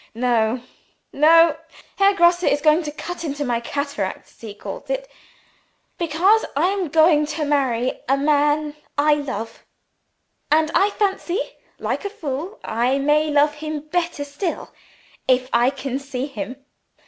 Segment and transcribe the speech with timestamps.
[0.15, 0.63] No!
[1.13, 1.57] no!
[1.97, 5.07] Herr Grosse is going to 'cut into my cataracts,' as he calls it
[5.99, 9.63] because I am going to be married to a man I love;
[10.51, 11.39] and I fancy,
[11.77, 14.71] like a fool, I may love him better still,
[15.27, 16.65] if I can see him.